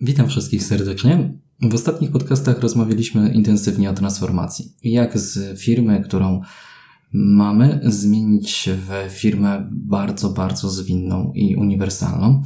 [0.00, 1.32] Witam wszystkich serdecznie.
[1.60, 4.72] W ostatnich podcastach rozmawialiśmy intensywnie o transformacji.
[4.84, 6.40] Jak z firmy, którą
[7.12, 12.42] mamy, zmienić się w firmę bardzo, bardzo zwinną i uniwersalną.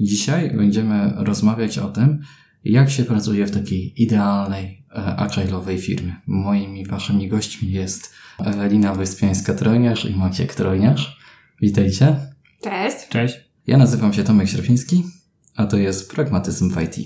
[0.00, 2.20] Dzisiaj będziemy rozmawiać o tym,
[2.64, 6.16] jak się pracuje w takiej idealnej, e, agile'owej firmie.
[6.26, 11.18] Moimi waszymi gośćmi jest Ewelina Wyspiańska-Trojniarz i Maciek Trojniarz.
[11.62, 12.16] Witajcie.
[12.62, 13.08] Cześć.
[13.08, 13.36] Cześć.
[13.66, 15.04] Ja nazywam się Tomek Śrepiński,
[15.58, 16.98] a to jest Pragmatyzm w IT.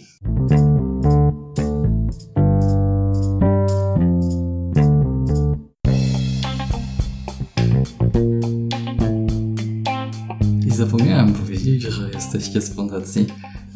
[10.66, 13.26] I zapomniałem powiedzieć, że jesteście z fundacji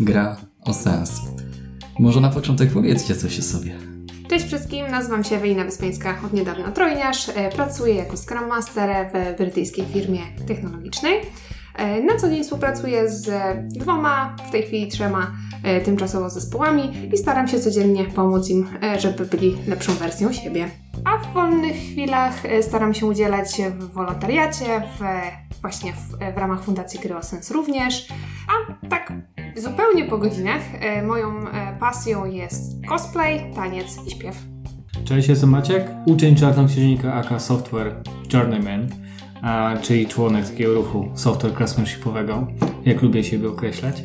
[0.00, 1.20] Gra o Sens.
[1.98, 3.78] Może na początek powiedzcie coś o sobie.
[4.28, 7.28] Cześć wszystkim, nazywam się Ewelina Wyspiańska, od niedawna trojniarz.
[7.28, 11.20] E, pracuję jako Scrum Master w brytyjskiej firmie technologicznej.
[11.76, 13.30] E, na co dzień współpracuję z
[13.68, 15.30] dwoma, w tej chwili trzema
[15.62, 18.68] e, tymczasowo zespołami i staram się codziennie pomóc im,
[18.98, 20.68] żeby byli lepszą wersją siebie.
[21.04, 25.02] A w wolnych chwilach staram się udzielać w wolontariacie, w,
[25.60, 28.08] właśnie w, w ramach Fundacji Kryosens również.
[28.48, 29.12] A tak
[29.56, 30.62] zupełnie po godzinach
[31.06, 31.44] moją
[31.80, 34.36] pasją jest cosplay, taniec i śpiew.
[35.04, 37.94] Cześć, jestem Maciek, uczeń czarnoksiężnika AK Software
[38.32, 38.88] Journeyman,
[39.82, 42.46] czyli członek takiego ruchu software craftsmanshipowego,
[42.84, 44.02] jak lubię siebie określać.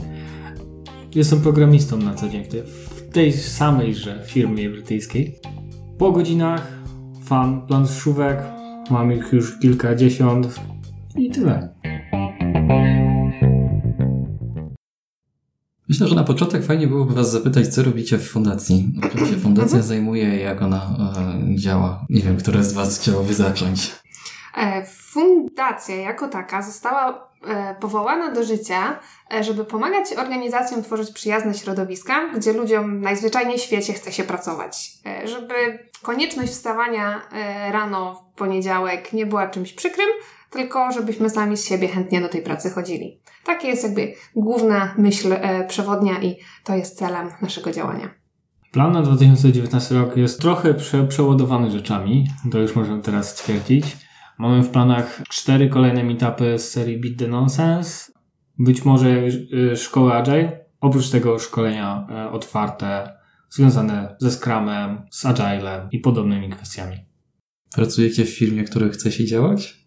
[1.16, 5.36] Jestem programistą na co dzień w tej samejże firmie brytyjskiej.
[5.98, 6.68] Po godzinach
[7.26, 8.38] fan planszówek,
[8.92, 10.60] mam ich już kilkadziesiąt
[11.18, 11.74] i tyle.
[15.90, 18.94] Myślę, że na początek fajnie byłoby Was zapytać, co robicie w fundacji.
[19.12, 19.84] Czym się fundacja Mhm.
[19.84, 20.98] zajmuje, jak ona
[21.52, 22.06] e, działa.
[22.10, 23.92] Nie wiem, które z Was chciałoby zacząć.
[24.58, 29.00] E, Fundacja jako taka została e, powołana do życia,
[29.34, 34.92] e, żeby pomagać organizacjom tworzyć przyjazne środowiska, gdzie ludziom najzwyczajniej w świecie chce się pracować.
[35.26, 37.22] Żeby konieczność wstawania
[37.72, 40.08] rano w poniedziałek nie była czymś przykrym,
[40.50, 43.22] tylko żebyśmy sami z siebie chętnie do tej pracy chodzili.
[43.46, 45.36] Taka jest jakby główna myśl
[45.68, 48.10] przewodnia i to jest celem naszego działania.
[48.72, 53.98] Plan na 2019 rok jest trochę prze, przeładowany rzeczami, to już możemy teraz stwierdzić.
[54.38, 58.12] Mamy w planach cztery kolejne meetupy z serii Beat the Nonsense,
[58.60, 63.18] być może y, szkoły Agile, oprócz tego szkolenia y, otwarte,
[63.50, 66.98] związane ze Scrumem, z Agilem i podobnymi kwestiami.
[67.76, 69.82] Pracujecie w firmie, która chce się działać?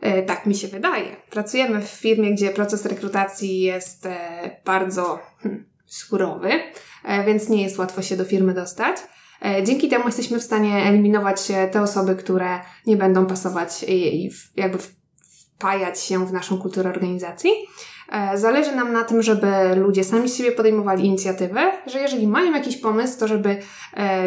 [0.00, 1.16] E, Tak mi się wydaje.
[1.30, 4.16] Pracujemy w firmie, gdzie proces rekrutacji jest e,
[4.64, 6.50] bardzo hmm, surowy,
[7.04, 8.96] e, więc nie jest łatwo się do firmy dostać.
[9.44, 14.30] E, Dzięki temu jesteśmy w stanie eliminować e, te osoby, które nie będą pasować i,
[14.56, 14.78] jakby
[15.58, 17.50] wpajać się w naszą kulturę organizacji.
[18.12, 22.52] E, Zależy nam na tym, żeby ludzie sami z siebie podejmowali inicjatywę, że jeżeli mają
[22.52, 23.56] jakiś pomysł, to żeby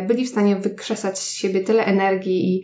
[0.07, 2.63] byli w stanie wykrzesać z siebie tyle energii i,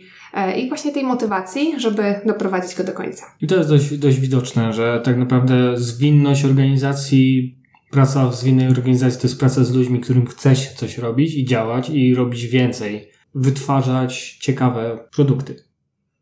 [0.56, 3.24] i właśnie tej motywacji, żeby doprowadzić go do końca.
[3.40, 7.57] I to jest dość, dość widoczne, że tak naprawdę zwinność organizacji,
[7.90, 11.44] praca w zwinnej organizacji to jest praca z ludźmi, którym chce się coś robić i
[11.44, 15.68] działać i robić więcej, wytwarzać ciekawe produkty.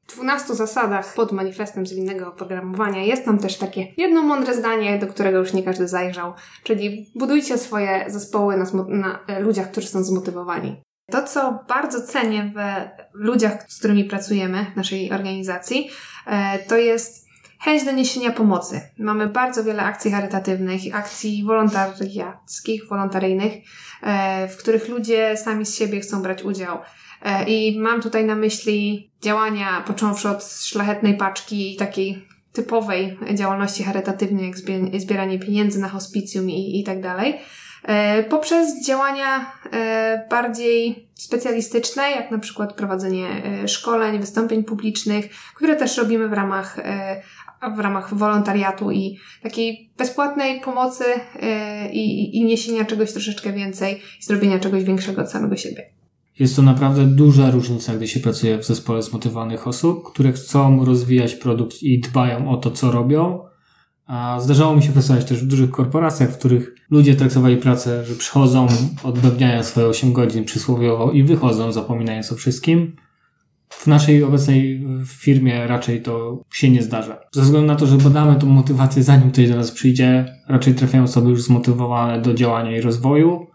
[0.06, 5.06] W 12 zasadach pod manifestem zwinnego oprogramowania jest tam też takie jedno mądre zdanie, do
[5.06, 6.32] którego już nie każdy zajrzał,
[6.62, 10.82] czyli budujcie swoje zespoły na, na e, ludziach, którzy są zmotywowani.
[11.10, 12.60] To, co bardzo cenię w
[13.14, 15.90] ludziach, z którymi pracujemy w naszej organizacji,
[16.26, 17.25] e, to jest
[17.60, 18.80] chęć do niesienia pomocy.
[18.98, 23.52] Mamy bardzo wiele akcji charytatywnych, akcji wolontariackich, wolontaryjnych,
[24.02, 26.78] e, w których ludzie sami z siebie chcą brać udział.
[27.22, 34.46] E, I mam tutaj na myśli działania, począwszy od szlachetnej paczki takiej typowej działalności charytatywnej,
[34.46, 37.40] jak zbie- zbieranie pieniędzy na hospicjum i, i tak dalej,
[37.84, 39.52] e, poprzez działania
[40.30, 43.26] bardziej specjalistyczne, jak na przykład prowadzenie
[43.66, 46.76] szkoleń, wystąpień publicznych, które też robimy w ramach,
[47.70, 51.04] w ramach wolontariatu i takiej bezpłatnej pomocy
[51.42, 55.96] e, i, i niesienia czegoś troszeczkę więcej i zrobienia czegoś większego od samego siebie.
[56.38, 61.34] Jest to naprawdę duża różnica, gdy się pracuje w zespole zmotywowanych osób, które chcą rozwijać
[61.34, 63.40] produkt i dbają o to, co robią.
[64.06, 68.14] A zdarzało mi się pracować też w dużych korporacjach, w których ludzie traktowali pracę, że
[68.14, 68.66] przychodzą,
[69.02, 72.96] odbębniają swoje 8 godzin przysłowiowo i wychodzą, zapominając o wszystkim.
[73.68, 77.20] W naszej obecnej firmie raczej to się nie zdarza.
[77.32, 81.04] Ze względu na to, że badamy tą motywację zanim ktoś do nas przyjdzie, raczej trafiają
[81.04, 83.46] osoby już zmotywowane do działania i rozwoju,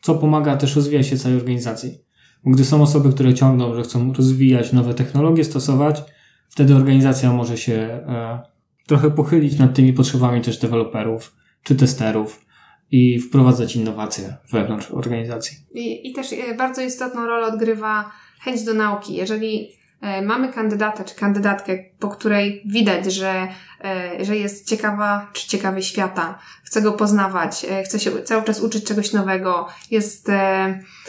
[0.00, 1.98] co pomaga też rozwijać się całej organizacji.
[2.46, 6.02] Gdy są osoby, które ciągną, że chcą rozwijać nowe technologie, stosować,
[6.48, 8.40] wtedy organizacja może się e,
[8.86, 12.46] trochę pochylić nad tymi potrzebami też deweloperów czy testerów
[12.90, 15.56] i wprowadzać innowacje wewnątrz organizacji.
[15.74, 18.10] I, I też e, bardzo istotną rolę odgrywa
[18.40, 19.14] chęć do nauki.
[19.14, 23.48] Jeżeli e, mamy kandydata czy kandydatkę, po której widać, że,
[23.84, 28.84] e, że jest ciekawa czy ciekawy świata, chce go poznawać, chce się cały czas uczyć
[28.84, 30.30] czegoś nowego, jest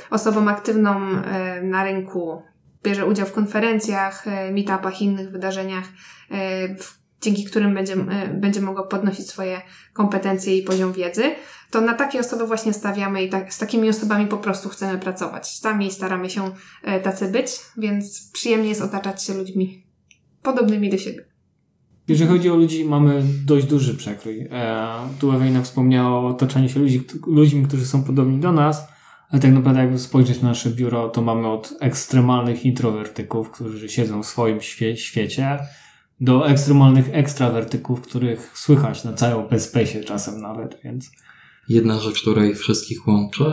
[0.09, 0.99] osobą aktywną
[1.61, 2.41] na rynku,
[2.83, 5.85] bierze udział w konferencjach, meetupach, innych wydarzeniach,
[7.21, 7.95] dzięki którym będzie,
[8.33, 9.61] będzie mogła podnosić swoje
[9.93, 11.23] kompetencje i poziom wiedzy,
[11.71, 15.59] to na takie osoby właśnie stawiamy i tak, z takimi osobami po prostu chcemy pracować.
[15.59, 16.51] Sami staramy się
[16.83, 19.87] e, tacy być, więc przyjemnie jest otaczać się ludźmi
[20.41, 21.25] podobnymi do siebie.
[22.07, 24.47] Jeżeli chodzi o ludzi, mamy dość duży przekrój.
[24.51, 24.87] E,
[25.19, 28.87] tu Ewelina wspomniała o otaczaniu się ludzi, ludźmi, którzy są podobni do nas,
[29.29, 34.23] ale tak naprawdę jakby spojrzeć na nasze biuro, to mamy od ekstremalnych introwertyków, którzy siedzą
[34.23, 35.59] w swoim świe świecie,
[36.21, 41.11] do ekstremalnych ekstrawertyków, których słychać na całym space czasem nawet, więc
[41.69, 43.43] jedna rzecz, która ich wszystkich łączy?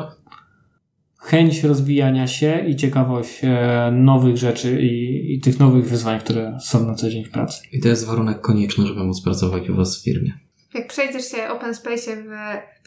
[1.19, 6.87] Chęć rozwijania się i ciekawość e, nowych rzeczy i, i tych nowych wyzwań, które są
[6.87, 7.63] na co dzień w pracy.
[7.73, 10.33] I to jest warunek konieczny, żeby móc pracować u Was w firmie.
[10.75, 12.31] Jak przejdziesz się open space w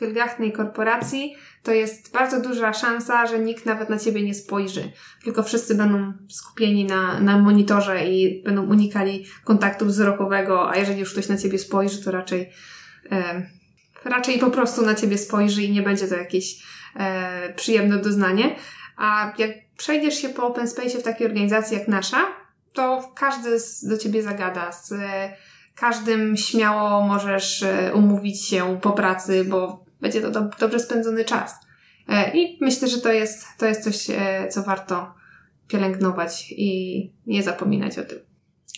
[0.01, 4.91] wielgachnej korporacji, to jest bardzo duża szansa, że nikt nawet na ciebie nie spojrzy.
[5.23, 11.11] Tylko wszyscy będą skupieni na, na monitorze i będą unikali kontaktu wzrokowego, a jeżeli już
[11.11, 12.49] ktoś na ciebie spojrzy, to raczej
[13.11, 13.49] e,
[14.05, 16.63] raczej po prostu na ciebie spojrzy i nie będzie to jakieś
[16.95, 18.55] e, przyjemne doznanie.
[18.97, 22.25] A jak przejdziesz się po open space w takiej organizacji jak nasza,
[22.73, 24.71] to każdy do ciebie zagada.
[24.71, 24.93] Z
[25.77, 31.55] każdym śmiało możesz e, umówić się po pracy, bo będzie to do, dobrze spędzony czas.
[32.09, 35.13] E, I myślę, że to jest, to jest coś, e, co warto
[35.67, 38.19] pielęgnować i nie zapominać o tym.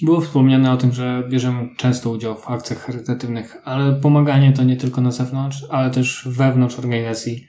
[0.01, 4.77] Było wspomniane o tym, że bierzemy często udział w akcjach charytatywnych, ale pomaganie to nie
[4.77, 7.47] tylko na zewnątrz, ale też wewnątrz organizacji.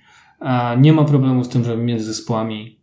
[0.79, 2.81] Nie ma problemu z tym, żeby między zespołami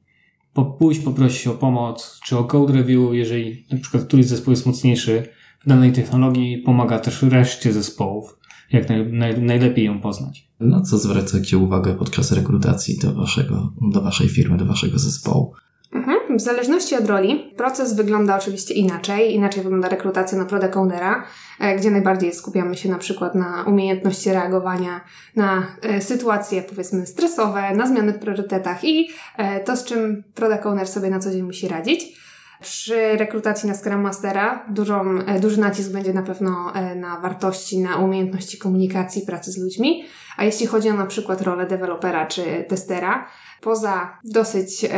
[0.80, 5.30] pójść, poprosić o pomoc, czy o code review, jeżeli na przykład któryś zespół jest mocniejszy
[5.66, 8.38] danej technologii, pomaga też reszcie zespołów,
[8.72, 10.48] jak naj, naj, najlepiej ją poznać.
[10.60, 15.54] Na co zwracacie uwagę podczas rekrutacji do, waszego, do waszej firmy, do waszego zespołu?
[15.94, 16.38] Mhm.
[16.38, 19.36] W zależności od roli proces wygląda oczywiście inaczej.
[19.36, 21.24] Inaczej wygląda rekrutacja na product ownera,
[21.60, 25.02] e, gdzie najbardziej skupiamy się na przykład na umiejętności reagowania
[25.36, 30.66] na e, sytuacje powiedzmy stresowe, na zmiany w priorytetach i e, to, z czym product
[30.66, 32.27] owner sobie na co dzień musi radzić.
[32.62, 35.04] Przy rekrutacji na Scrum Mastera dużą,
[35.42, 40.04] duży nacisk będzie na pewno na wartości, na umiejętności komunikacji, pracy z ludźmi.
[40.38, 43.28] A jeśli chodzi o na przykład rolę dewelopera czy testera,
[43.62, 44.90] poza dosyć e,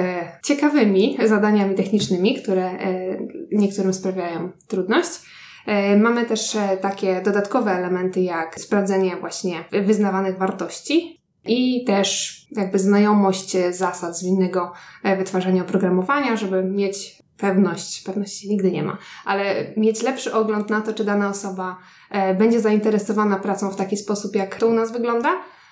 [0.43, 3.17] ciekawymi zadaniami technicznymi, które e,
[3.51, 5.09] niektórym sprawiają trudność,
[5.65, 12.79] e, Mamy też e, takie dodatkowe elementy, jak sprawdzenie właśnie wyznawanych wartości i też jakby
[12.79, 14.73] znajomość zasad zwinnego
[15.03, 20.81] e, wytwarzania oprogramowania, żeby mieć pewność, pewności nigdy nie ma, ale mieć lepszy ogląd na
[20.81, 21.77] to, czy dana osoba
[22.11, 25.29] e, będzie zainteresowana pracą w taki sposób, jak to u nas wygląda,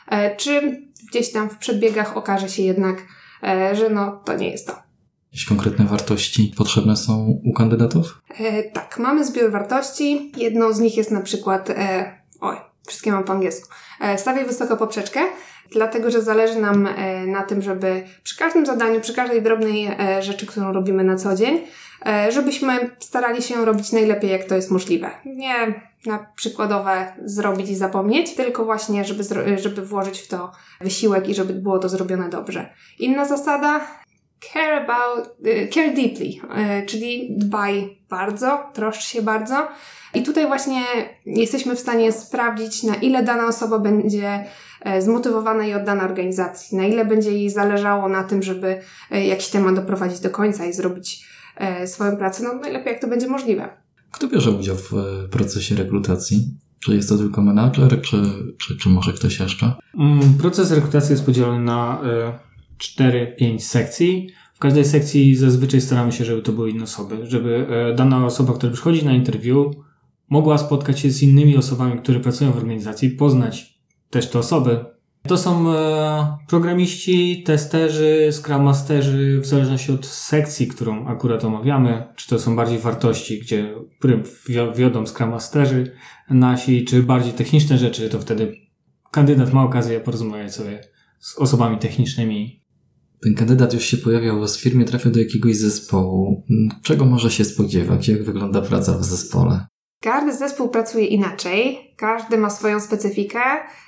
[0.08, 3.06] E, czy gdzieś tam w przedbiegach okaże się jednak,
[3.44, 4.74] e, że no to nie jest to.
[5.32, 8.22] Jakieś konkretne wartości potrzebne są u kandydatów?
[8.74, 10.32] Tak, mamy zbiór wartości.
[10.38, 11.70] Jedną z nich jest na przykład,
[12.42, 12.58] oj,
[12.88, 13.70] wszystkie mam po angielsku,
[14.02, 15.20] e, stawiaj wysoko poprzeczkę,
[15.72, 20.24] dlatego że zależy nam e, na tym, żeby przy każdym zadaniu, przy każdej drobnej e,
[20.24, 21.68] rzeczy, którą robimy na co dzień,
[22.30, 25.12] żebyśmy starali się robić najlepiej, jak to jest możliwe.
[25.26, 29.24] Nie na przykładowe zrobić i zapomnieć, tylko właśnie, żeby,
[29.58, 30.52] żeby włożyć w to
[30.82, 32.74] wysiłek i żeby było to zrobione dobrze.
[33.00, 33.82] Inna zasada
[34.40, 39.68] care about, y, care deeply, y, czyli dbaj bardzo, troszcz się bardzo.
[40.14, 40.82] I tutaj właśnie
[41.26, 44.46] jesteśmy w stanie sprawdzić, na ile dana osoba będzie
[44.82, 49.48] e, zmotywowana i oddana organizacji, na ile będzie jej zależało na tym, żeby e, jakiś
[49.48, 51.26] temat doprowadzić do końca i zrobić
[51.56, 53.70] e, swoją pracę, no najlepiej jak to będzie możliwe.
[54.12, 54.92] Kto bierze udział w
[55.32, 56.58] procesie rekrutacji?
[56.80, 58.18] Czy jest to tylko menadżer, czy,
[58.58, 59.74] czy, czy może ktoś jeszcze?
[60.00, 62.02] Mm, proces rekrutacji jest podzielony na
[62.78, 64.30] 4-5 e, sekcji.
[64.54, 68.54] W każdej sekcji zazwyczaj staramy się, żeby to były inne osoby, żeby e, dana osoba,
[68.54, 69.76] która przychodzi na interview,
[70.30, 73.80] mogła spotkać się z innymi osobami, które pracują w organizacji, poznać
[74.10, 74.86] też te osoby,
[75.28, 82.28] to są e, programiści, testerzy, scrum masterzy, w zależności od sekcji, którą akurat omawiamy, czy
[82.28, 83.76] to są bardziej wartości, gdzie
[84.76, 85.92] wiodą scrum masterzy
[86.30, 88.56] nasi, czy bardziej techniczne rzeczy, to wtedy
[89.12, 90.82] kandydat ma okazję porozmawiać sobie
[91.20, 92.64] z osobami technicznymi.
[93.22, 96.46] Ten kandydat już się pojawiał w firmie, trafił do jakiegoś zespołu.
[96.84, 98.08] Czego może się spodziewać?
[98.08, 99.66] Jak wygląda praca w zespole?
[100.02, 103.40] Każdy zespół pracuje inaczej, każdy ma swoją specyfikę.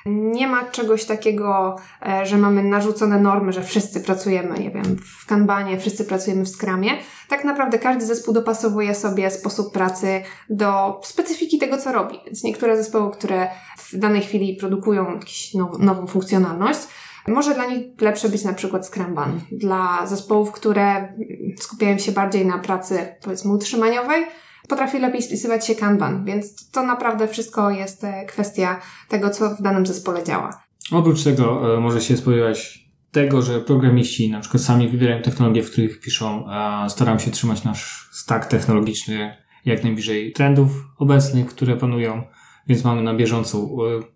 [0.06, 1.76] Nie ma czegoś takiego,
[2.08, 6.50] e, że mamy narzucone normy, że wszyscy pracujemy, nie wiem, w kanbanie, wszyscy pracujemy w
[6.50, 6.92] skramie.
[7.28, 12.20] Tak naprawdę każdy zespół dopasowuje sobie sposób pracy do specyfiki tego, co robi.
[12.26, 16.80] Więc niektóre zespoły, które w danej chwili produkują jakąś now nową funkcjonalność,
[17.30, 19.42] może dla nich lepsze być na przykład Scrumban.
[19.52, 21.14] Dla zespołów, które
[21.58, 24.26] skupiają się bardziej na pracy, powiedzmy, utrzymaniowej,
[24.68, 29.62] potrafi lepiej spisywać się Kanban, więc to naprawdę wszystko jest e, kwestia tego, co w
[29.62, 30.64] danym zespole działa.
[30.92, 35.72] Oprócz tego e, może się spodziewać tego, że programiści na przykład sami wybierają technologie, w
[35.72, 42.24] których piszą, a staram się trzymać nasz stack technologiczny jak najbliżej trendów obecnych, które panują,
[42.70, 43.68] więc mamy na bieżąco e,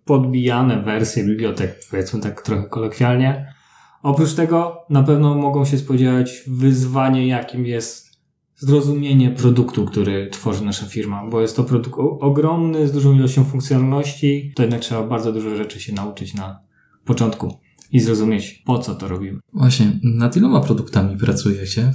[0.04, 3.54] podbijane wersje bibliotek, powiedzmy tak trochę kolokwialnie.
[4.02, 8.14] Oprócz tego na pewno mogą się spodziewać wyzwanie, jakim jest
[8.56, 14.52] zrozumienie produktu, który tworzy nasza firma, bo jest to produkt ogromny, z dużą ilością funkcjonalności,
[14.56, 16.60] to jednak trzeba bardzo dużo rzeczy się nauczyć na
[17.04, 17.58] początku
[17.92, 19.40] i zrozumieć, po co to robimy.
[19.52, 21.92] Właśnie, nad iloma produktami pracujecie?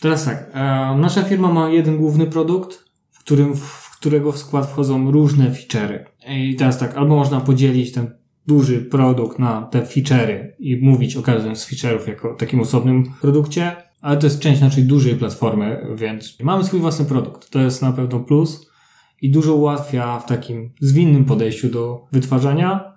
[0.00, 0.60] Teraz tak, e,
[0.98, 3.54] nasza firma ma jeden główny produkt, w, którym,
[4.04, 6.04] którego w skład wchodzą różne feature'y.
[6.28, 8.10] I teraz tak, albo można podzielić ten
[8.46, 13.76] duży produkt na te feature'y i mówić o każdym z feature'ów jako takim osobnym produkcie,
[14.00, 17.50] ale to jest część naszej dużej platformy, więc mamy swój własny produkt.
[17.50, 18.70] To jest na pewno plus
[19.22, 22.92] i dużo ułatwia w takim zwinnym podejściu do wytwarzania,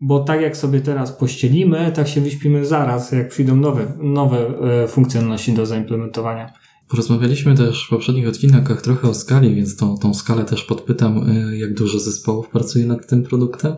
[0.00, 4.38] bo tak jak sobie teraz pościelimy, tak się wyśpimy zaraz, jak przyjdą nowe, nowe
[4.82, 6.52] e, funkcjonalności do zaimplementowania.
[6.88, 11.58] Porozmawialiśmy też w poprzednich odcinkach trochę o skali, więc tą, tą skalę też podpytam, e,
[11.58, 13.74] jak dużo zespołów pracuje nad tym produktem?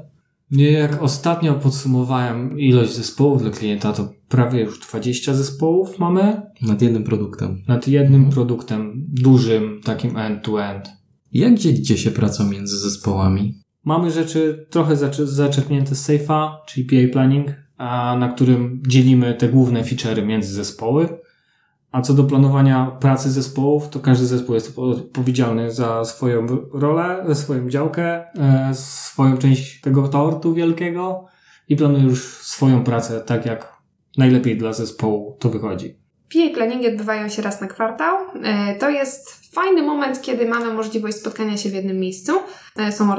[0.50, 6.42] Nie, jak ostatnio podsumowałem ilość zespołów dla klienta, to prawie już 20 zespołów mamy.
[6.62, 7.62] Nad jednym produktem.
[7.68, 8.32] Nad jednym mhm.
[8.32, 10.88] produktem dużym, takim end-to-end.
[11.32, 13.54] Jak dzielicie się pracą między zespołami?
[13.84, 14.96] Mamy rzeczy trochę
[15.26, 21.08] zaczerpnięte z Safe'a, czyli PA Planning, a na którym dzielimy te główne feature'y między zespoły.
[21.96, 27.34] A co do planowania pracy zespołów, to każdy zespół jest odpowiedzialny za swoją rolę, za
[27.34, 31.26] swoją działkę, e, swoją część tego tortu wielkiego
[31.68, 33.72] i planuje już swoją pracę tak, jak
[34.18, 35.98] najlepiej dla zespołu to wychodzi.
[36.34, 38.16] PA planningi odbywają się raz na kwartał.
[38.42, 42.32] E, to jest fajny moment, kiedy mamy możliwość spotkania się w jednym miejscu.
[42.76, 43.14] E, są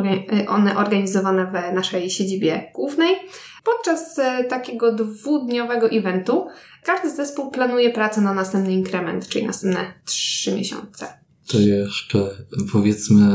[0.48, 3.16] one organizowane w naszej siedzibie głównej.
[3.64, 4.20] Podczas
[4.50, 6.48] takiego dwudniowego eventu
[6.88, 11.08] każdy zespół planuje pracę na następny inkrement, czyli następne trzy miesiące.
[11.48, 12.30] To jeszcze
[12.72, 13.26] powiedzmy,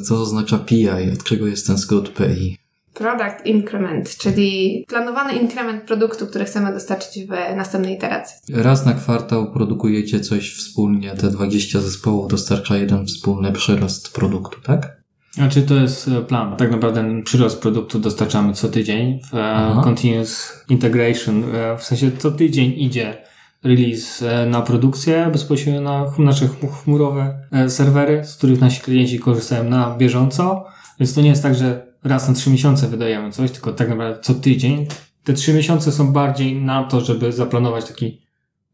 [0.00, 2.56] co oznacza PI, od czego jest ten skrót PI?
[2.94, 8.54] Product Increment, czyli planowany inkrement produktu, który chcemy dostarczyć w następnej iteracji.
[8.54, 15.01] Raz na kwartał produkujecie coś wspólnie, te 20 zespołów dostarcza jeden wspólny przyrost produktu, tak?
[15.34, 16.56] Znaczy to jest e, plan.
[16.56, 19.80] Tak naprawdę przyrost produktu dostarczamy co tydzień w e, Aha.
[19.84, 21.44] Continuous Integration.
[21.54, 23.16] E, w sensie co tydzień idzie
[23.64, 30.64] release na produkcję bezpośrednio na nasze chmurowe serwery, z których nasi klienci korzystają na bieżąco.
[31.00, 34.20] Więc to nie jest tak, że raz na trzy miesiące wydajemy coś, tylko tak naprawdę
[34.20, 34.86] co tydzień.
[35.24, 38.22] Te trzy miesiące są bardziej na to, żeby zaplanować taki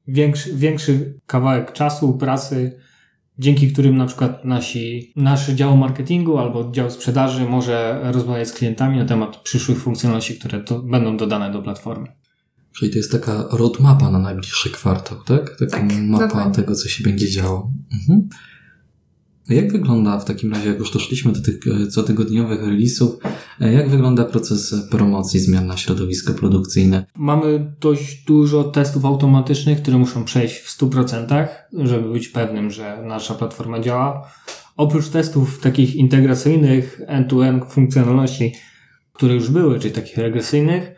[0.09, 2.81] większy, większy kawałek czasu, pracy,
[3.39, 8.99] dzięki którym na przykład nasi, nasz dział marketingu albo dział sprzedaży może rozmawiać z klientami
[8.99, 12.07] na temat przyszłych funkcjonalności, które to będą dodane do platformy.
[12.79, 15.57] Czyli to jest taka roadmapa na najbliższy kwartał, tak?
[15.59, 16.55] Taka tak, mapa dokładnie.
[16.55, 17.73] tego, co się będzie działo.
[17.93, 18.29] Mhm.
[19.49, 23.09] Jak wygląda w takim razie, jak już doszliśmy do tych e, cotygodniowych release'ów,
[23.61, 27.07] e, jak wygląda proces promocji zmian na środowisko produkcyjne?
[27.17, 33.35] Mamy dość dużo testów automatycznych, które muszą przejść w 100%, żeby być pewnym, że nasza
[33.35, 34.31] platforma działa.
[34.77, 38.53] Oprócz testów takich integracyjnych, end-to-end funkcjonalności,
[39.13, 40.98] które już były, czyli takich regresyjnych,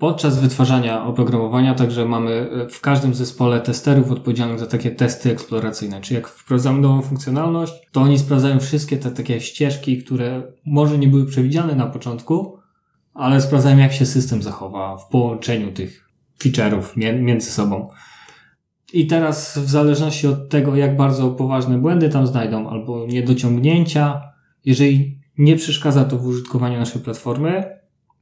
[0.00, 6.00] Podczas wytwarzania oprogramowania także mamy e, w każdym zespole testerów odpowiedzialnych za takie testy eksploracyjne.
[6.00, 11.08] Czyli jak wprowadzamy nową funkcjonalność, to oni sprawdzają wszystkie te takie ścieżki, które może nie
[11.08, 12.58] były przewidziane na początku,
[13.14, 16.08] ale sprawdzają jak się system zachowa w połączeniu tych
[16.44, 16.82] feature'ów
[17.22, 17.88] między sobą.
[18.92, 24.22] I teraz w zależności od tego, jak bardzo poważne błędy tam znajdą albo niedociągnięcia,
[24.64, 27.79] jeżeli nie przeszkadza to w użytkowaniu naszej platformy,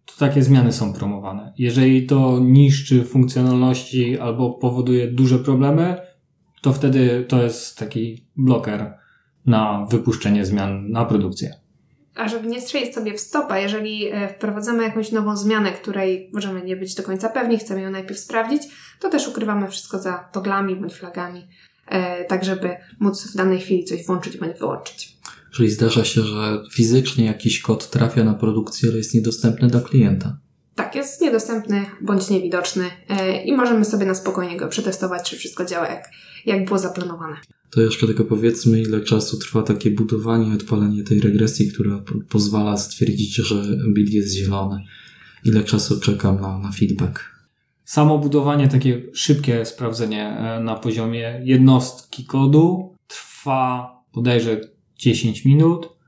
[0.08, 1.52] to takie zmiany są promowane.
[1.58, 5.96] Jeżeli to niszczy funkcjonalności albo powoduje duże problemy,
[6.62, 8.94] to wtedy to jest taki bloker
[9.46, 11.54] na wypuszczenie zmian na produkcję.
[12.14, 16.62] A żeby nie strzelić sobie w stopa, jeżeli e, wprowadzamy jakąś nową zmianę, której możemy
[16.62, 18.62] nie być do końca pewni, chcemy ją najpierw sprawdzić,
[19.00, 21.48] to też ukrywamy wszystko za toglami bądź flagami,
[21.86, 25.18] e, tak żeby móc w danej chwili coś włączyć bądź wyłączyć.
[25.52, 30.38] Czyli zdarza się, że fizycznie jakiś kod trafia na produkcję, ale jest niedostępny dla klienta.
[30.74, 35.64] Tak, jest niedostępny bądź niewidoczny yy, i możemy sobie na spokojnie go przetestować, czy wszystko
[35.64, 36.10] działa jak,
[36.46, 37.36] jak było zaplanowane.
[37.70, 42.76] To jeszcze tylko powiedzmy, ile czasu trwa takie budowanie i odpalenie tej regresji, która pozwala
[42.76, 43.62] stwierdzić, że
[43.94, 44.84] build jest zielony.
[45.44, 47.20] Ile czasu czekam na, na feedback?
[47.84, 54.60] Samo budowanie, takie szybkie sprawdzenie e, na poziomie jednostki kodu trwa bodajże
[54.98, 55.98] 10 minut.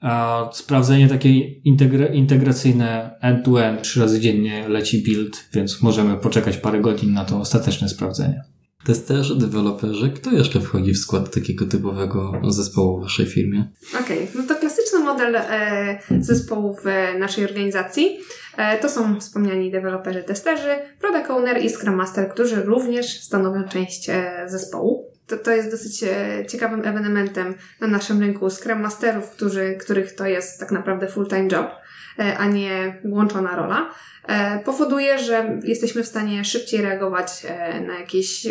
[0.00, 6.80] A sprawdzenie takie integra integracyjne end-to-end trzy razy dziennie leci build, więc możemy poczekać parę
[6.80, 8.44] godzin na to ostateczne sprawdzenie.
[8.86, 13.68] Testerzy, deweloperzy, kto jeszcze wchodzi w skład takiego typowego zespołu w waszej firmie?
[14.00, 14.28] Okej, okay.
[14.34, 16.84] no to klasyczny model e, zespołu w
[17.18, 18.18] naszej organizacji
[18.56, 24.08] e, to są wspomniani deweloperzy, testerzy, product owner i scrum master, którzy również stanowią część
[24.08, 25.13] e, zespołu.
[25.26, 30.26] To, to jest dosyć e, ciekawym ewenementem na naszym rynku Scrum Masterów, którzy, których to
[30.26, 31.70] jest tak naprawdę full-time job,
[32.18, 33.90] e, a nie włączona rola.
[34.28, 37.46] E, powoduje, że jesteśmy w stanie szybciej reagować
[37.86, 38.46] na jakieś,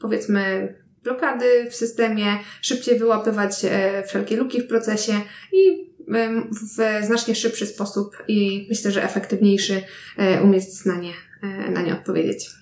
[0.00, 3.52] powiedzmy, blokady w systemie, szybciej wyłapywać
[4.06, 5.12] wszelkie luki w procesie
[5.52, 5.92] i
[6.50, 9.82] w znacznie szybszy sposób i myślę, że efektywniejszy
[10.44, 11.12] umieć na nie,
[11.70, 12.61] na nie odpowiedzieć.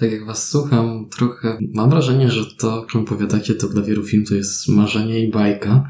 [0.00, 4.02] Tak jak Was słucham, trochę mam wrażenie, że to, o czym powiadacie, to dla wielu
[4.02, 5.88] firm to jest marzenie i bajka.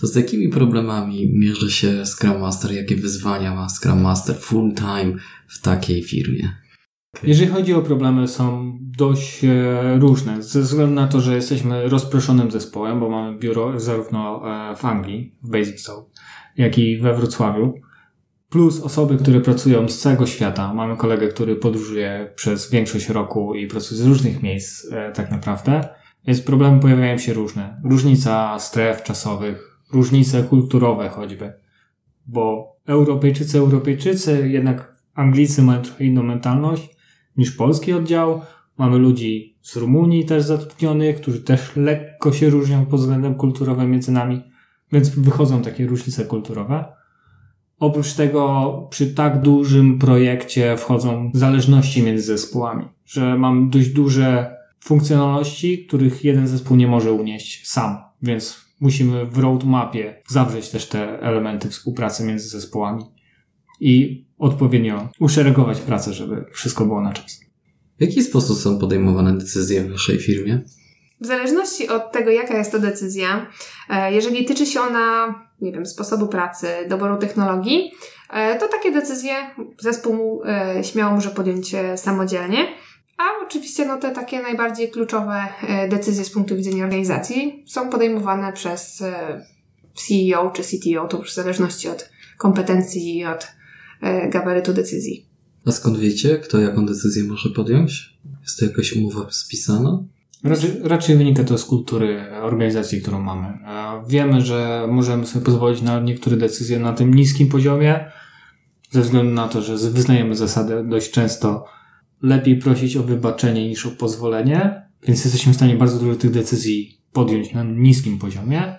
[0.00, 2.72] To z jakimi problemami mierzy się Scrum Master?
[2.72, 5.14] Jakie wyzwania ma Scrum Master full time
[5.48, 6.54] w takiej firmie?
[7.22, 10.42] Jeżeli chodzi o problemy, są dość e, różne.
[10.42, 15.34] Ze względu na to, że jesteśmy rozproszonym zespołem, bo mamy biuro zarówno e, w Anglii,
[15.42, 16.10] w Basingstoke,
[16.56, 17.74] jak i we Wrocławiu.
[18.50, 20.74] Plus osoby, które pracują z całego świata.
[20.74, 25.88] Mamy kolegę, który podróżuje przez większość roku i pracuje z różnych miejsc, e, tak naprawdę.
[26.26, 27.80] Więc problemy pojawiają się różne.
[27.84, 31.52] Różnica stref czasowych, różnice kulturowe choćby.
[32.26, 36.88] Bo Europejczycy, Europejczycy, jednak Anglicy mają trochę inną mentalność
[37.36, 38.40] niż polski oddział.
[38.78, 44.12] Mamy ludzi z Rumunii też zatrudnionych, którzy też lekko się różnią pod względem kulturowym między
[44.12, 44.42] nami,
[44.92, 46.97] więc wychodzą takie różnice kulturowe.
[47.78, 55.86] Oprócz tego, przy tak dużym projekcie wchodzą zależności między zespołami, że mam dość duże funkcjonalności,
[55.86, 61.68] których jeden zespół nie może unieść sam, więc musimy w roadmapie zawrzeć też te elementy
[61.70, 63.04] współpracy między zespołami
[63.80, 67.40] i odpowiednio uszeregować pracę, żeby wszystko było na czas.
[67.98, 70.60] W jaki sposób są podejmowane decyzje w Waszej firmie?
[71.20, 73.46] W zależności od tego, jaka jest to decyzja,
[73.90, 77.92] e, jeżeli tyczy się ona, nie wiem, sposobu pracy, doboru technologii,
[78.30, 79.34] e, to takie decyzje
[79.78, 82.58] zespół e, śmiało może podjąć samodzielnie.
[83.18, 85.42] A oczywiście no, te takie najbardziej kluczowe
[85.88, 89.02] decyzje z punktu widzenia organizacji są podejmowane przez
[89.94, 93.48] CEO czy CTO, to już w zależności od kompetencji i od
[94.30, 95.26] gabarytu decyzji.
[95.66, 98.18] A skąd wiecie, kto jaką decyzję może podjąć?
[98.42, 100.04] Jest to jakaś umowa spisana?
[100.44, 103.58] Raczej, raczej wynika to z kultury organizacji, którą mamy.
[104.08, 108.10] Wiemy, że możemy sobie pozwolić na niektóre decyzje na tym niskim poziomie,
[108.90, 111.64] ze względu na to, że wyznajemy zasadę dość często
[112.22, 117.00] lepiej prosić o wybaczenie niż o pozwolenie, więc jesteśmy w stanie bardzo dużo tych decyzji
[117.12, 118.76] podjąć na niskim poziomie.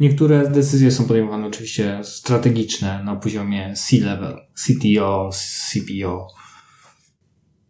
[0.00, 6.28] Niektóre decyzje są podejmowane oczywiście strategiczne na poziomie C-level, CTO, CPO.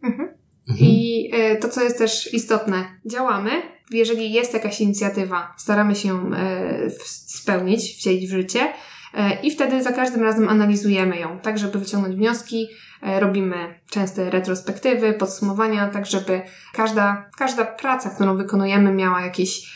[0.03, 0.29] Mhm.
[0.69, 0.89] Mhm.
[0.91, 1.24] I
[1.61, 3.51] to, co jest też istotne, działamy.
[3.91, 8.73] Jeżeli jest jakaś inicjatywa, staramy się ją e, spełnić, wcielić w życie
[9.13, 12.67] e, i wtedy za każdym razem analizujemy ją, tak żeby wyciągnąć wnioski,
[13.05, 13.55] E, robimy
[13.89, 16.41] częste retrospektywy, podsumowania, tak żeby
[16.73, 19.75] każda, każda praca, którą wykonujemy, miała jakieś,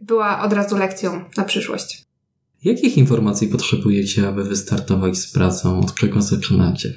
[0.00, 2.04] była od razu lekcją na przyszłość.
[2.64, 5.80] Jakich informacji potrzebujecie, aby wystartować z pracą?
[5.80, 6.94] Od czego zaczynacie?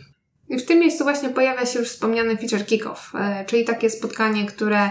[0.49, 4.45] I w tym miejscu właśnie pojawia się już wspomniany feature kickoff, e, czyli takie spotkanie,
[4.45, 4.89] które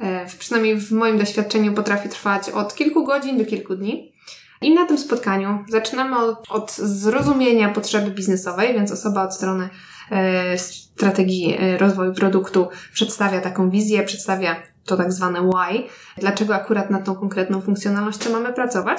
[0.00, 4.12] e, przynajmniej w moim doświadczeniu potrafi trwać od kilku godzin do kilku dni.
[4.60, 9.68] I na tym spotkaniu zaczynamy od, od zrozumienia potrzeby biznesowej, więc osoba od strony
[10.10, 15.82] e, strategii rozwoju produktu przedstawia taką wizję, przedstawia to tak zwane why,
[16.18, 18.98] dlaczego akurat nad tą konkretną funkcjonalnością mamy pracować.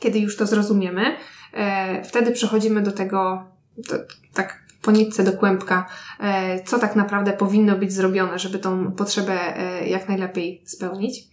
[0.00, 1.16] Kiedy już to zrozumiemy,
[2.04, 3.44] wtedy przechodzimy do tego,
[3.88, 3.96] to,
[4.34, 5.86] tak po nitce do kłębka,
[6.20, 11.28] e, co tak naprawdę powinno być zrobione, żeby tą potrzebę e, jak najlepiej spełnić.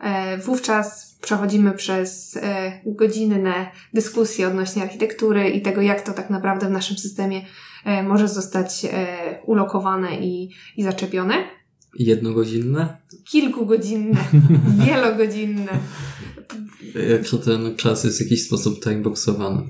[0.00, 2.38] E, wówczas przechodzimy przez
[2.86, 7.42] godzinne dyskusje odnośnie architektury i tego, jak to tak naprawdę w naszym systemie
[8.04, 8.86] może zostać
[9.46, 11.34] ulokowane i, i zaczepione.
[11.98, 12.96] Jednogodzinne?
[13.30, 14.24] Kilkugodzinne,
[14.86, 15.78] wielogodzinne.
[17.10, 19.62] Jak ten czas jest w jakiś sposób timeboxowany.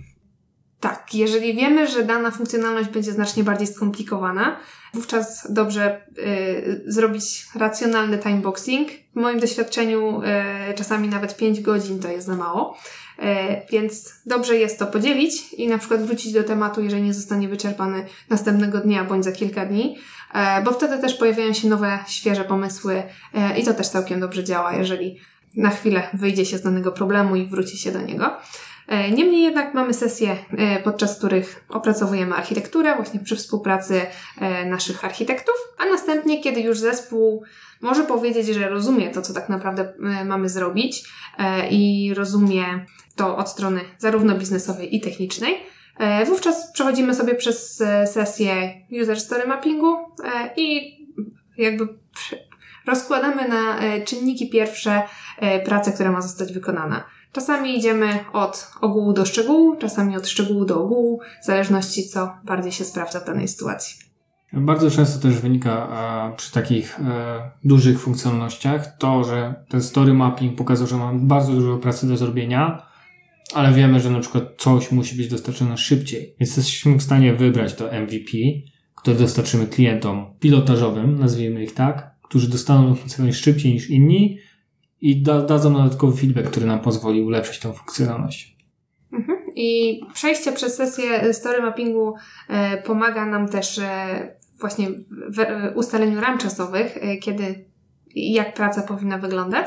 [0.83, 4.57] Tak, jeżeli wiemy, że dana funkcjonalność będzie znacznie bardziej skomplikowana,
[4.95, 8.89] wówczas dobrze y, zrobić racjonalny timeboxing.
[9.17, 10.23] W moim doświadczeniu
[10.71, 12.77] y, czasami nawet 5 godzin to jest za mało,
[13.19, 13.23] y,
[13.71, 18.05] więc dobrze jest to podzielić i na przykład wrócić do tematu, jeżeli nie zostanie wyczerpany
[18.31, 19.99] następnego dnia bądź za kilka dni,
[20.61, 23.03] y, bo wtedy też pojawiają się nowe, świeże pomysły
[23.57, 25.21] y, i to też całkiem dobrze działa, jeżeli
[25.57, 28.37] na chwilę wyjdzie się z danego problemu i wróci się do niego.
[28.89, 34.01] E, niemniej jednak mamy sesje, e, podczas których opracowujemy architekturę właśnie przy współpracy
[34.41, 37.45] e, naszych architektów, a następnie, kiedy już zespół
[37.81, 39.93] może powiedzieć, że rozumie to, co tak naprawdę
[40.25, 41.05] mamy zrobić
[41.71, 42.65] i rozumie
[43.17, 45.57] to od strony zarówno biznesowej i technicznej,
[46.27, 49.97] wówczas przechodzimy sobie przez sesję user story mappingu
[50.57, 50.97] i
[51.59, 51.89] jakby
[52.87, 55.03] rozkładamy na czynniki pierwsze
[55.65, 57.05] pracę, która ma zostać wykonana.
[57.33, 62.73] Czasami idziemy od ogółu do szczegółu, czasami od szczegółu do ogółu, w zależności co bardziej
[62.73, 63.97] się sprawdza w danej sytuacji.
[64.53, 70.59] Bardzo często też wynika a, przy takich e, dużych funkcjonalnościach to, że ten story mapping
[70.59, 72.87] pokazał, że mamy bardzo dużo pracy do zrobienia,
[73.55, 76.35] ale wiemy, że na przykład coś musi być dostarczone szybciej.
[76.41, 78.31] Więc jesteśmy w stanie wybrać to MVP,
[78.95, 84.39] które dostarczymy klientom pilotażowym, nazwijmy ich tak, którzy dostaną funkcjonalność szybciej niż inni,
[85.03, 88.57] i da, dadzą dodatkowy feedback, który nam pozwoli ulepszyć tą funkcjonalność.
[89.13, 89.39] Mhm.
[89.57, 92.15] I przejście przez sesję story mappingu
[92.49, 97.65] e, pomaga nam też e, właśnie w ustaleniu ram czasowych, e, kiedy
[98.15, 99.67] jak praca powinna wyglądać.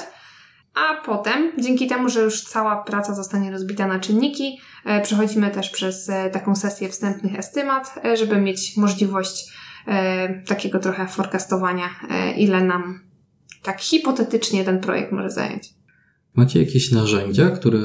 [0.75, 4.59] A potem, dzięki temu, że już cała praca zostanie rozbita na czynniki,
[5.03, 9.53] przechodzimy też przez taką sesję wstępnych estymat, żeby mieć możliwość
[10.47, 11.89] takiego trochę forecastowania,
[12.37, 13.04] ile nam
[13.63, 15.73] tak hipotetycznie ten projekt może zająć.
[16.35, 17.81] Macie jakieś narzędzia, które,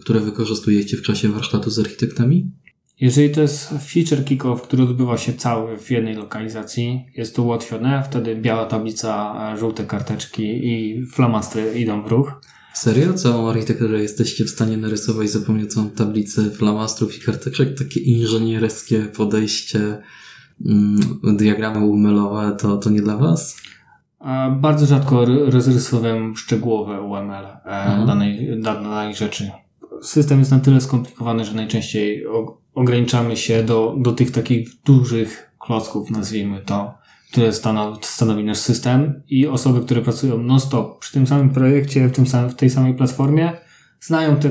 [0.00, 2.50] które wykorzystujecie w czasie warsztatu z architektami?
[3.00, 8.02] Jeżeli to jest feature kickoff, który odbywa się cały w jednej lokalizacji, jest to ułatwione,
[8.10, 12.32] wtedy biała tablica, żółte karteczki i flamastry idą w ruch.
[12.74, 13.14] Serio?
[13.14, 17.78] Całą architekturę jesteście w stanie narysować za pomocą tablicy, flamastrów i karteczek?
[17.78, 20.02] Takie inżynierskie podejście,
[20.66, 23.56] mm, diagramy umylowe, to, to nie dla Was?
[24.50, 28.06] Bardzo rzadko rozrysowałem szczegółowe UML mhm.
[28.06, 29.50] danej, danej rzeczy.
[30.02, 32.24] System jest na tyle skomplikowany, że najczęściej
[32.74, 36.94] ograniczamy się do, do tych takich dużych klocków, nazwijmy to,
[37.30, 42.12] które stanowi, stanowi nasz system i osoby, które pracują non-stop przy tym samym projekcie, w,
[42.12, 43.52] tym samym, w tej samej platformie,
[44.00, 44.48] znają te,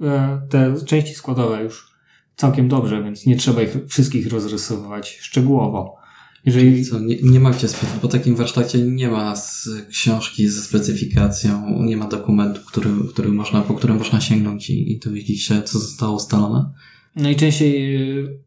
[0.00, 1.92] e, te części składowe już
[2.36, 6.01] całkiem dobrze, więc nie trzeba ich wszystkich rozrysowywać szczegółowo.
[6.44, 6.84] Jeżeli...
[6.84, 7.68] Co, nie, nie macie,
[8.02, 13.60] po takim warsztacie nie ma z książki ze specyfikacją, nie ma dokumentu, który, który można,
[13.60, 16.70] po którym można sięgnąć i, i dowiedzieć się, co zostało ustalone?
[17.16, 18.38] Najczęściej y,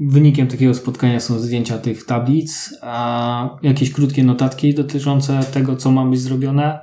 [0.00, 6.06] wynikiem takiego spotkania są zdjęcia tych tablic, a jakieś krótkie notatki dotyczące tego, co ma
[6.06, 6.80] być zrobione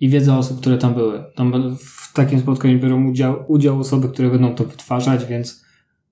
[0.00, 1.24] i wiedza osób, które tam były.
[1.34, 5.61] Tam w takim spotkaniu biorą udział, udział osoby, które będą to wytwarzać, więc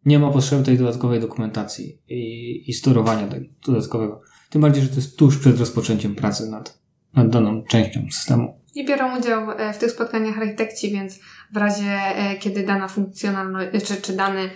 [0.04, 4.22] nie ma potrzeby tej dodatkowej dokumentacji i, i sterowania tego dodatkowego.
[4.50, 6.80] Tym bardziej, że to jest tuż przed rozpoczęciem pracy nad,
[7.14, 8.60] nad daną częścią systemu.
[8.74, 11.18] I biorą udział e, w tych spotkaniach architekci, więc
[11.52, 14.50] w razie, e, kiedy dana funkcjonalność, e, czy, czy dany,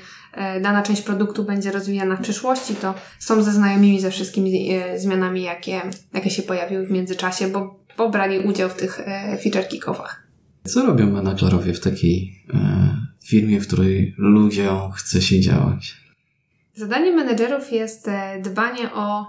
[0.62, 5.80] dana część produktu będzie rozwijana w przyszłości, to są ze znajomymi ze wszystkimi zmianami, jakie,
[6.14, 9.00] jakie się pojawiły w międzyczasie, bo, bo brali udział w tych
[9.42, 10.26] feature kickowach.
[10.64, 12.44] Co robią menadżerowie w takiej
[13.26, 16.04] firmie, w której ludziom chce się działać?
[16.74, 19.26] Zadaniem menedżerów jest e, dbanie o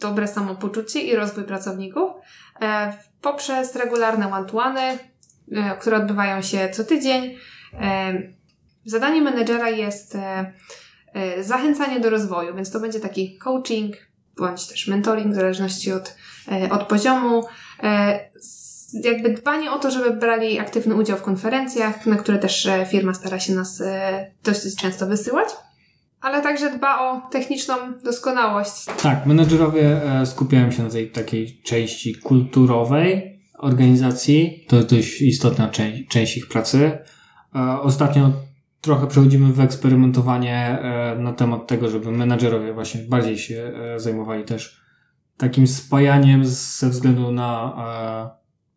[0.00, 2.10] dobre samopoczucie i rozwój pracowników
[2.60, 4.98] e, poprzez regularne one
[5.52, 7.36] e, które odbywają się co tydzień.
[8.84, 10.18] Zadaniem menedżera jest
[11.40, 13.94] zachęcanie do rozwoju, więc to będzie taki coaching
[14.36, 16.16] bądź też mentoring w zależności od,
[16.70, 17.44] od poziomu
[19.02, 23.14] jakby dbanie o to, żeby brali aktywny udział w konferencjach, na które też e, firma
[23.14, 25.48] stara się nas e, dosyć często wysyłać.
[26.20, 28.84] Ale także dba o techniczną doskonałość.
[29.02, 34.64] Tak, menedżerowie e, skupiają się na tej takiej części kulturowej organizacji.
[34.68, 36.98] To jest dość istotna część, część ich pracy.
[37.82, 38.32] Ostatnio
[38.80, 40.78] trochę przechodzimy w eksperymentowanie
[41.18, 44.80] na temat tego, żeby menedżerowie właśnie bardziej się zajmowali też
[45.36, 47.74] takim spajaniem ze względu na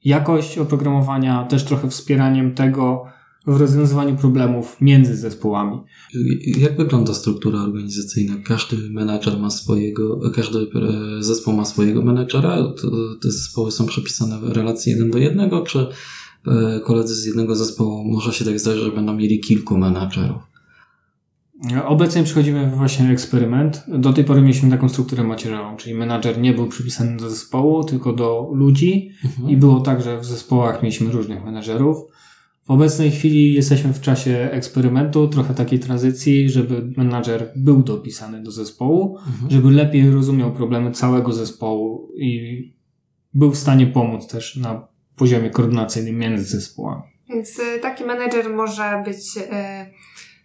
[0.06, 3.06] jakość oprogramowania, też trochę wspieraniem tego
[3.48, 5.80] w rozwiązywaniu problemów między zespołami.
[6.58, 8.34] Jak wygląda struktura organizacyjna?
[8.46, 12.74] Każdy menadżer ma swojego, każdy e, zespół ma swojego menadżera?
[13.22, 15.88] Te zespoły są przepisane w relacji jeden do jednego, czy
[16.48, 20.57] e, koledzy z jednego zespołu może się tak zdarzyć, że będą mieli kilku menadżerów.
[21.86, 23.84] Obecnie przechodzimy właśnie eksperyment.
[23.88, 28.14] Do tej pory mieliśmy taką strukturę macierzową, czyli menadżer nie był przypisany do zespołu, tylko
[28.14, 29.50] do ludzi Mhm.
[29.50, 31.98] i było tak, że w zespołach mieliśmy różnych menadżerów.
[32.68, 38.52] W obecnej chwili jesteśmy w czasie eksperymentu, trochę takiej tranzycji, żeby menadżer był dopisany do
[38.52, 39.52] zespołu, Mhm.
[39.52, 42.62] żeby lepiej rozumiał problemy całego zespołu i
[43.34, 47.04] był w stanie pomóc też na poziomie koordynacyjnym między zespołami.
[47.30, 49.42] Więc y, taki menedżer może być y,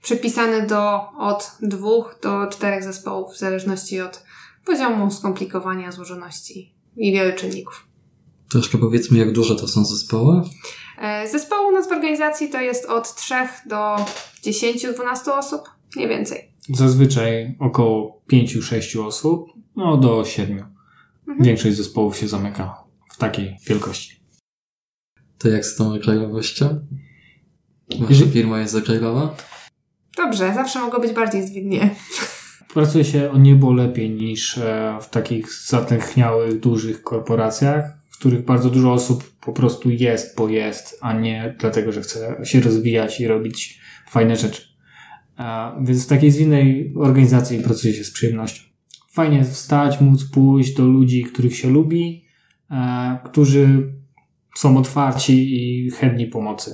[0.02, 4.22] przypisany do od dwóch do czterech zespołów, w zależności od
[4.64, 7.86] poziomu skomplikowania, złożoności i wielu czynników.
[8.50, 10.42] Troszkę powiedzmy, jak duże to są zespoły.
[10.98, 13.34] E, Zespołu u nas w organizacji to jest od 3
[13.66, 13.96] do
[14.42, 15.62] 10-12 osób,
[15.96, 16.52] nie więcej.
[16.68, 20.58] Zazwyczaj około 5-6 osób, no do 7.
[21.28, 21.44] Mhm.
[21.46, 24.22] Większość zespołów się zamyka w takiej wielkości.
[25.38, 26.78] To jak z tą agile'owością?
[27.90, 29.28] Wasza Jeżeli- firma jest agile'owa?
[30.16, 31.90] Dobrze, zawsze mogło być bardziej zwinnie.
[32.74, 38.70] Pracuje się o niebo lepiej niż e, w takich zatęchniałych, dużych korporacjach, w których bardzo
[38.70, 43.26] dużo osób po prostu jest, bo jest, a nie dlatego, że chce się rozwijać i
[43.26, 44.62] robić fajne rzeczy.
[45.38, 48.62] E, Więc w takiej zwinnej organizacji pracuje się z przyjemnością.
[49.10, 52.24] Fajnie wstać, móc pójść do ludzi, których się lubi,
[52.70, 53.92] e, którzy
[54.56, 56.70] są otwarci i chętni pomocy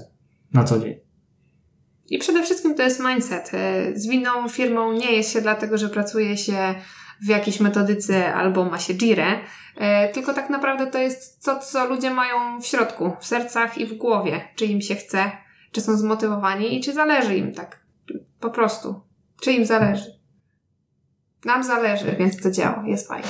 [0.53, 1.08] na co dzień.
[2.09, 3.51] I przede wszystkim to jest mindset.
[3.55, 6.75] E, Zwinną firmą nie jest się dlatego, że pracuje się
[7.23, 9.27] w jakiejś metodyce albo ma się girę,
[9.77, 13.87] e, tylko tak naprawdę to jest to, co ludzie mają w środku, w sercach i
[13.87, 14.41] w głowie.
[14.57, 15.33] Czy im się chce,
[15.73, 17.87] czy są zmotywowani i czy zależy im tak.
[18.41, 19.01] Po prostu.
[19.41, 20.19] Czy im zależy.
[21.45, 22.85] Nam zależy, więc to działa.
[22.87, 23.29] Jest fajnie.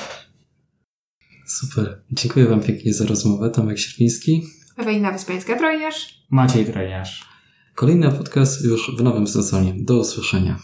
[1.46, 2.02] Super.
[2.10, 3.50] Dziękuję Wam pięknie za rozmowę.
[3.50, 4.46] Tomek Sierpiński.
[4.76, 6.14] Ewelina Wyspiańska-Trojniarz.
[6.30, 7.28] Maciej Treniarz.
[7.78, 9.74] Kolejny podcast już w nowym sezonie.
[9.76, 10.58] Do usłyszenia.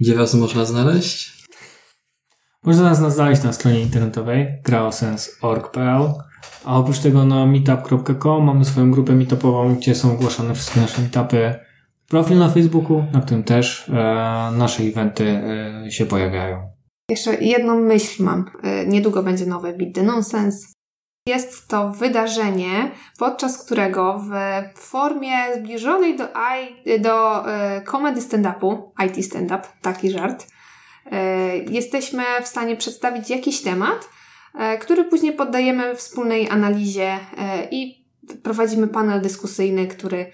[0.00, 1.46] Gdzie Was można znaleźć?
[2.64, 6.12] Można nas znaleźć na stronie internetowej graosens.org.pl
[6.64, 11.54] a oprócz tego na meetup.com mamy swoją grupę meetupową, gdzie są ogłaszane wszystkie nasze meetupy.
[12.08, 13.92] Profil na Facebooku, na którym też e,
[14.56, 16.70] nasze eventy e, się pojawiają.
[17.10, 18.44] Jeszcze jedną myśl mam.
[18.64, 20.79] Y, Niedługo będzie nowy Beat the Nonsense.
[21.30, 27.44] Jest to wydarzenie, podczas którego w formie zbliżonej do, I, do
[27.78, 31.10] y, comedy stand-upu, IT stand-up, taki żart, y,
[31.70, 34.08] jesteśmy w stanie przedstawić jakiś temat,
[34.74, 37.18] y, który później poddajemy wspólnej analizie
[37.70, 38.06] i
[38.42, 40.32] prowadzimy panel dyskusyjny, który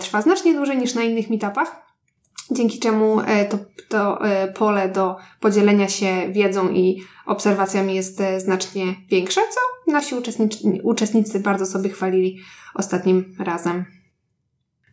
[0.00, 1.85] trwa znacznie dłużej niż na innych meetupach
[2.50, 8.40] dzięki czemu e, to, to e, pole do podzielenia się wiedzą i obserwacjami jest e,
[8.40, 12.38] znacznie większe, co nasi uczestnicy, uczestnicy bardzo sobie chwalili
[12.74, 13.84] ostatnim razem.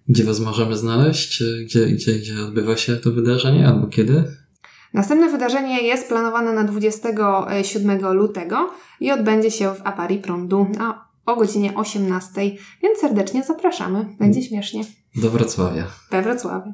[0.07, 1.43] Gdzie Was możemy znaleźć?
[1.65, 4.23] Gdzie, gdzie, gdzie odbywa się to wydarzenie albo kiedy?
[4.93, 10.67] Następne wydarzenie jest planowane na 27 lutego i odbędzie się w Apari Prądu
[11.25, 12.41] o godzinie 18,
[12.83, 14.05] więc serdecznie zapraszamy.
[14.19, 14.83] Będzie śmiesznie.
[15.15, 15.87] Do Wrocławia.
[16.11, 16.73] We Wrocławiu.